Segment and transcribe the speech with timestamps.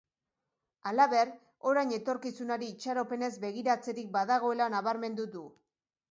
[0.91, 1.33] Halaber,
[1.71, 5.45] orain etorkizunari itxaropenez begiratzerik badagoela nabarmendu du.